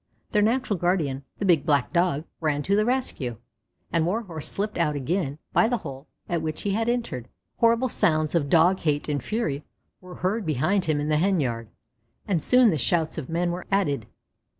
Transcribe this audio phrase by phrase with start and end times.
[0.31, 3.37] Their natural guardian, the big black Dog, ran to the rescue,
[3.93, 7.27] and Warhorse slipped out again by the hole at which he had entered.
[7.57, 9.63] Horrible sounds of Dog hate and fury
[10.01, 11.67] were heard behind him in the hen yard,
[12.27, 14.07] and soon the shouts of men were added.